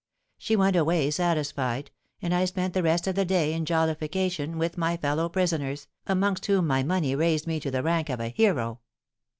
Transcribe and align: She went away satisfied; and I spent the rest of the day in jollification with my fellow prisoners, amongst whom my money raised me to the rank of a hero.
She 0.39 0.55
went 0.55 0.75
away 0.75 1.11
satisfied; 1.11 1.91
and 2.23 2.33
I 2.33 2.45
spent 2.45 2.73
the 2.73 2.81
rest 2.81 3.05
of 3.05 3.13
the 3.13 3.23
day 3.23 3.53
in 3.53 3.65
jollification 3.67 4.57
with 4.57 4.75
my 4.75 4.97
fellow 4.97 5.29
prisoners, 5.29 5.87
amongst 6.07 6.47
whom 6.47 6.65
my 6.65 6.81
money 6.81 7.13
raised 7.13 7.45
me 7.45 7.59
to 7.59 7.69
the 7.69 7.83
rank 7.83 8.09
of 8.09 8.19
a 8.19 8.29
hero. 8.29 8.79